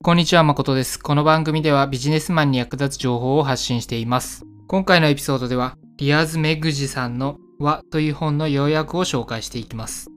[0.00, 0.96] こんにちは、誠です。
[0.96, 4.44] この番組ではビジネスマンに役立つ情報を発信しています。
[4.68, 10.08] 今回のエピソードでは、リアーズ・メグジさんの和という本の要約を紹介していきます。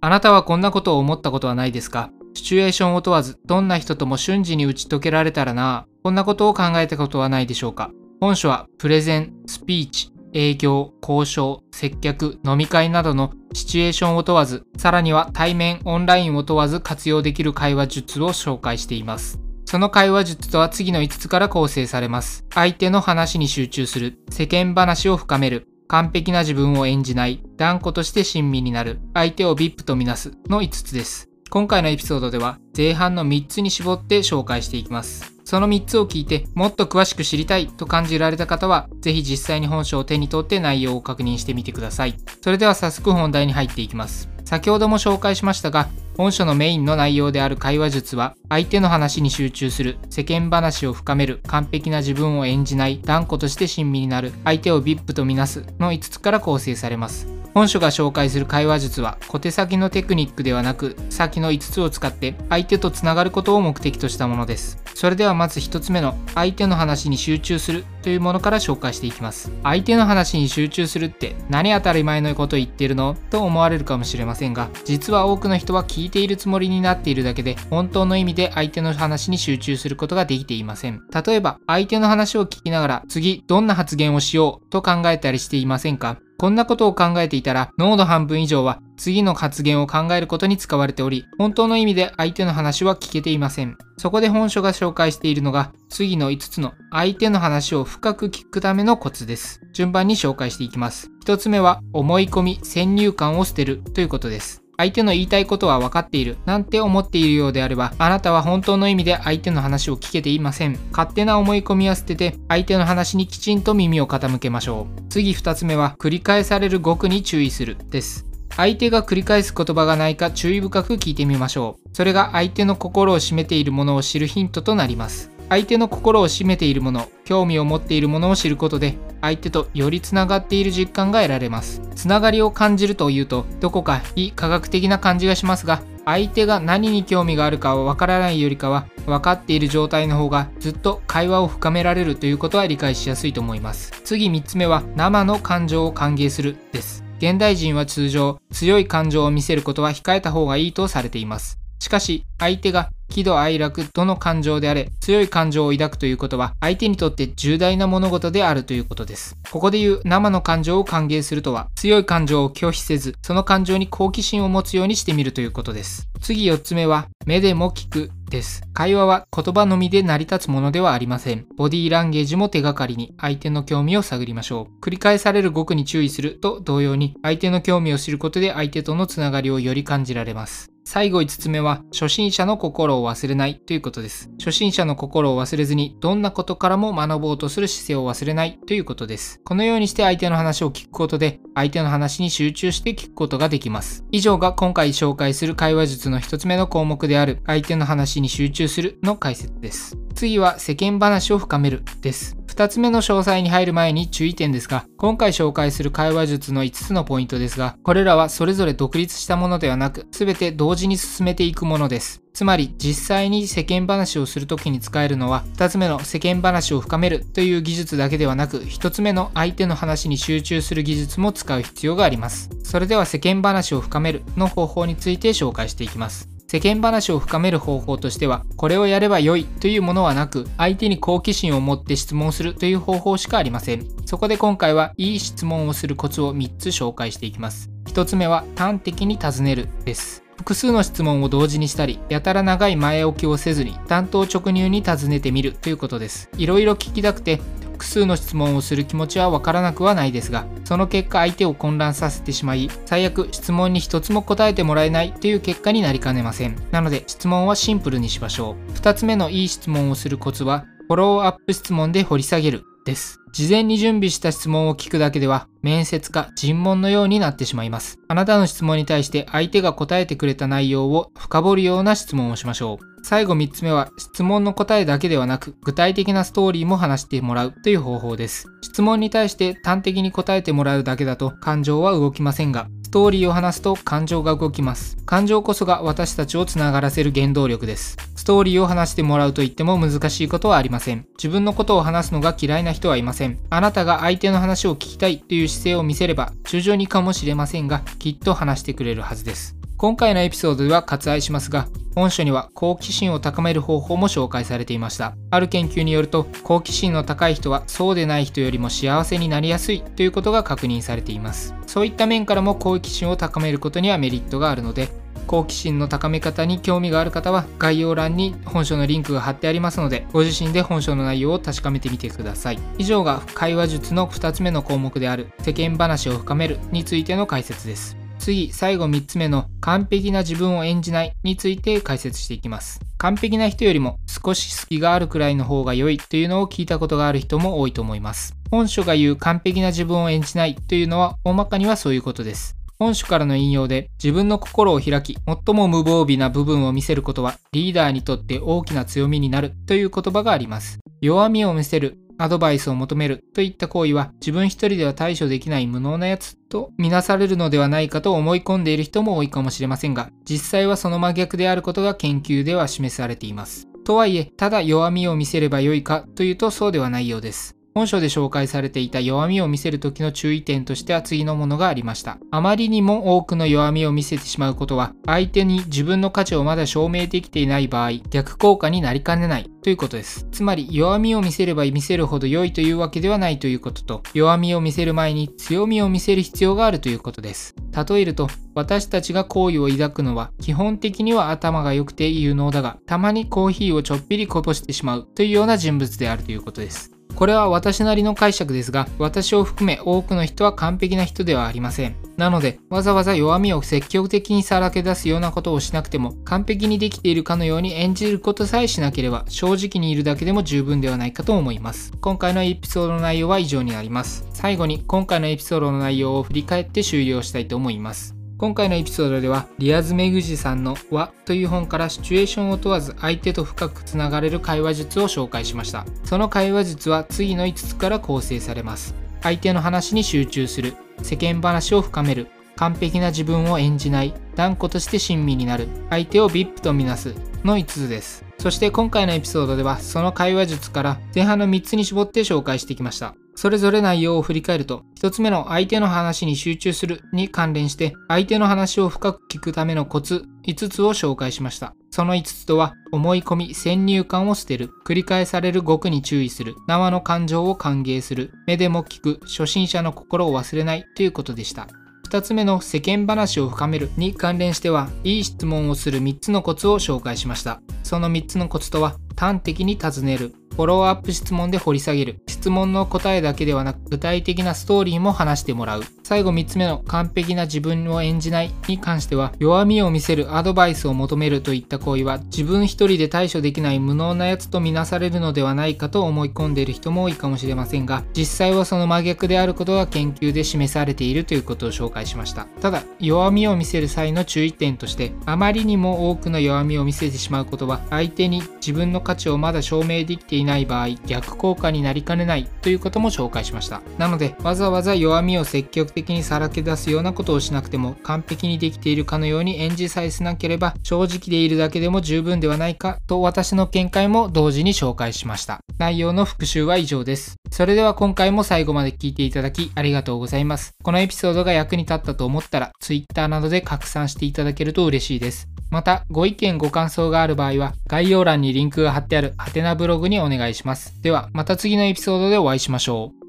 [0.00, 2.10] あなたはこんなことを思ったことはないですか？
[2.34, 5.86] シチュエーションを問わず、どんな人とも瞬時に打ち解けられたらな？
[6.02, 7.92] こんなことを考えたことはないでしょうか？
[8.20, 19.40] 本書は、プレゼン、スピーチ、営業、交渉、接客、飲み会などのシチュエーションを問わず、さらには対面、オンラインを問わず活用できる会話術を紹介しています。
[19.64, 22.44] その会話術とは次の5つから構成されます。
[22.52, 31.29] 相手の話に集中する、世間話を深める、完璧な自分を演じない、断固として親身になる、相手を VIP とみなすの5つです。
[31.52, 35.34] 今回のエピソードでは前半の3つに絞って紹介していきます。
[35.44, 42.14] その3つを聞いてもっと詳しく知りたいと感じられた方は、是非実際に本書を手に取って内容を確認してみてください。
[42.40, 44.28] それでは早速本題に入っていきます。
[44.44, 45.88] 先ほども紹介しましたが、
[46.20, 57.26] 本書のメインの内容である会話術は、相手の話に集中する、世間話を深める、完璧な自分を演じない、断固として親身になる、相手を VIP とみなすの5つから構成されます。
[57.54, 69.50] 本書が紹介する会話術は小手先のテクニックではなく先の5つを使って相手とつながることを目的としたものですそれではまず1つ目の相手の話に集中するというものから紹介していきます。
[69.62, 73.16] 相手の話に集中するって何当たり前のこと言ってるの？
[73.30, 81.00] と思われるかもしれませんが実は多くの人は聞いているつもりになっているだけで本当の意味で相手の話に集中することができていません。
[81.26, 84.68] 例えば相手の話を聞きながら次どんな発言をしよう？
[84.68, 86.18] と考えたりしていませんか？
[86.40, 93.76] こんなことを考えていたら脳の半分以上は次の発言を考えることに使われており本当の意味で相手の話は聞けていません。
[93.98, 99.60] そこで本書が紹介しているのが次の5つの相手の話を深く聞くためのコツです。
[99.74, 101.10] 順番に紹介していきます。
[101.26, 104.62] 1つ目は思い込み先入観を捨てるということです。
[104.80, 110.78] 相手の言いたいことは分かっているなんて思っているようであればあなたは本当の意味で相手の話を聞けていません。
[110.90, 115.02] 勝手な思い込みは捨てて相手の話にきちんと耳を傾けましょう。
[115.10, 118.24] 次2つ目は繰り返される語句に注意するです。
[118.56, 121.88] 相手が繰り返す言葉がないか注意深く聞いてみましょう。
[121.94, 125.30] それが相手の心を占めているものを知るヒントとなります。
[125.50, 131.82] 相手の心を占めているもの興味を持っているものを知ることで相手とよりつながっている実感が得られます。
[131.94, 143.90] つながりを感じるというとどこか非科学的な感じがしますが相手が何に興味があるかはわからないよりかは分かっている状態の方がずっと会話を深められるということは理解しやすいと思います。
[144.04, 147.04] 次3つ目は生の感情を歓迎するです。
[147.18, 151.59] 現代人は通常強い感情を見せることは控えた方がいいとされています。
[151.80, 159.36] しかし相手が喜怒哀楽どの感情であれ強い感情を抱くということは相手にとって重大な物事であるということです。
[159.50, 166.08] ここで言う生の感情を歓迎するとは強い感情を拒否せずその感情に好奇心を持つようにしてみるということです。
[166.20, 168.62] 次4つ目は目でも聞くです。
[168.72, 171.46] 会話は言葉のみで成り立つものではありません。
[171.56, 174.80] ボディーランゲージも手がかりに相手の興味を探りましょう。
[174.80, 180.70] 繰り返される語句に注意すると同様に相手の興味を知ることで相手とのつながりをより感じられます。
[180.92, 184.28] 最後5つ目は初心者の心を忘れないということです。
[184.40, 189.40] 初心者の心を忘れずにどんなことからも学ぼうとする姿勢を忘れないということです。
[189.44, 194.04] このようにして相手の話を聞くことで相手の話に集中して聞くことができます。
[194.10, 199.96] 以上が今回紹介する会話術の1つ目の項目である相手の話に集中するの解説です。
[200.16, 202.39] 次は世間話を深めるです。
[202.50, 212.22] 2つ目の詳細に入る前に注意点ですが、今回紹介する会話術の5つのポイントですが、これらはそれぞれ独立したものではなく、全て同時に進めていくものです。
[212.32, 233.86] つまり実際に世間話をするときに使えるのは2つ目の世間話を深めるという技術だけではなく1つ目の相手の話に集中する技術も使う必要がありますそれでは世間話を深めるの方法について紹介していきます世間話を深める方法としては、これをやれば良いというものはなく、相手に好奇心を持って質問するという方法しかありません。
[234.04, 237.70] そこで今回はいい質問をするコツを3つ紹介していきます。
[237.84, 240.24] 1つ目は端的に尋ねるです。
[240.38, 246.30] 複数の質問を同時にしたり、やたら長い前置きをせずに、担当直入に尋ねてみるということです。
[246.36, 247.40] いろいろ聞きたくて、
[247.80, 256.56] 複数の質問をする気持ちはわからなくはないですが、その結果相手を混乱させてしまい、最悪質問に一つも答えてもらえないという結果になりかねません。
[256.72, 258.72] なので質問はシンプルにしましょう。
[258.72, 263.20] 2つ目のいい質問をするコツは、フォローアップ質問で掘り下げるです。
[263.32, 267.98] 事前に準備した質問を聞くだけでは面接か尋問のようになってしまいます。
[268.08, 272.90] あなたの質問に対して相手が答えてくれた内容を深掘るような質問をしましょう。
[273.02, 278.46] 最後3つ目は質問の答えだけではなく具体的なストーリーも話してもらうという方法です。
[278.62, 284.96] 質問に対して端的に答えてもらうだけだと感情は動きませんがストーリーを話すと感情が動きます。
[285.06, 287.96] 感情こそが私たちをつながらせる原動力です。
[288.16, 291.06] ストーリーを話してもらうと言っても難しいことはありません。
[291.16, 293.38] 自分のことを話すのが嫌いな人はいません。
[293.48, 299.54] あなたが相手の話を聞きたいという姿勢を見せれば、徐々にかもしれませんが、きっと話してくれるはずです。
[299.76, 305.16] 今回のエピソードでは割愛しますが、本書には好奇心を高める方法も紹介されていました。
[305.30, 311.54] ある研究によると、好奇心の高い人はそうでない人よりも幸せになりやすいということが確認されています。
[311.66, 314.88] そういった面からも好奇心を高めることにはメリットがあるので、
[315.30, 332.80] 好奇心の高め方に興味がある方は概要欄に本書のリンクが貼ってありますのでご自身で本書の内容を確かめてみてください以上が会話術の2つ目の項目である世間話を深めるについての解説です次、最後3つ目の完璧な自分を演じないについて解説していきます。
[332.98, 338.36] 完璧な人よりも少し隙があるくらいの方が良いというのを聞いたことがある人も多いと思います。
[338.50, 342.56] 本書が言う完璧な自分を演じないというのは大まかにはそういうことです。
[342.78, 350.78] 本書からの引用で自分の心を開き最も無防備な部分を見せることはリーダーにとって大きな強みになるという言葉があります。
[351.00, 363.68] 弱みを見せるアドバイスを求めるといった行為は自分一人では対処できない無能なやつとみなされるのではないかと思い込んでいる人も多いかもしれませんが、実際はその真逆であることが研究では示されています。
[363.84, 367.56] とはいえ、ただ弱みを見せればよいかというとそうではないようです。
[367.74, 372.18] 本書で紹介されていた弱みを見せる時の注意点としては次のものがありました。
[372.30, 380.26] あまりにも多くの弱みを見せてしまうことは、相手に自分の価値をまだ証明できていない場合、逆効果になりかねないということです。
[380.32, 387.54] つまり、弱みを見せれば見せるほど良いというわけではないということと、弱みを見せる前に強みを見せる必要があるということです。
[387.88, 396.99] 例えると、私たちが好意を抱くのは、基本的には頭が良くて有能だが、たまにコーヒーをちょっぴりこぼしてしまうというような人物であるということです。
[397.14, 401.94] これは私なりの解釈ですが、私を含め多くの人は完璧な人ではありません。
[402.16, 411.92] なので、わざわざ弱みを積極的にさらけ出すようなことをしなくても、完璧にできているかのように演じることさえしなければ、正直にいるだけでも十分ではないかと思います。
[412.00, 414.26] 今回のエピソードの内容は以上になります。
[414.32, 418.19] 最後に、今回のエピソードの内容を振り返って終了したいと思います。
[418.40, 425.84] 今回のエピソードではリアズ・メグジさんの「和」という本からシチュエーションを問わず相手と深くつながれる会話術を紹介しました。
[426.04, 428.94] その会話術は次の5つから構成されます。
[429.20, 437.14] 相手の話に集中する世間話を深める完璧な自分を演じない断固として親身になる相手を VIP とみなす
[437.44, 438.24] の5つです。
[438.38, 443.14] そして今回のエピソードではその会話術から前半の3つに絞って紹介してきました。
[443.40, 451.74] それぞれ内容を振り返ると、1つ目の相手の話に集中するに関連して、相手の話を深く聞くためのコツ5つを紹介しました。
[451.90, 461.66] その5つとは、思い込み、先入観を捨てる、繰り返される語句に注意する、生の感情を歓迎する、目でも聞く、初心者の心を忘れないということでした。
[462.10, 467.62] 2つ目の世間話を深めるに関連しては、いい質問をする3つのコツを紹介しました。
[467.84, 472.20] その3つのコツとは、端的に尋ねる、フォローアップ質問で掘り下げる。
[472.26, 475.84] 質問の答えだけではなく具体的なストーリーも話してもらう。
[476.10, 492.46] 最後3つ目の完璧な自分を演じないに関しては弱みを見せるアドバイスを求めるといった行為は自分一人で対処できない無能なやつとみなされるのではないかと思い込んでいる人も多いかもしれませんが実際はその真逆であることが研究で示されているということを紹介しました。
[492.60, 503.82] ただ弱みを見せる際の注意点としてあまりにも多くの弱みを見せてしまうことは相手に自分の価値をまだ証明できていない場合逆効果になりかねないということも紹介しました。
[503.98, 515.60] なのでわざわざ弱みを積極的にさらけ出すようなことをしなくても完璧にできているかのように演じさえしなければ正直でいるだけでも十分ではないかと私の見解も同時に紹介しました。
[515.78, 517.36] 内容の復習は以上です。
[517.50, 520.74] それでは今回も最後まで聞いていただきありがとうございます。
[520.82, 525.48] このエピソードが役に立ったと思ったら Twitter などで拡散していただけると嬉しいです。
[525.70, 531.00] また、ご意見ご感想がある場合は、概要欄にリンクが貼ってあるハテナブログにお願いします。
[531.02, 533.19] では、また次のエピソードでお会いしましょう。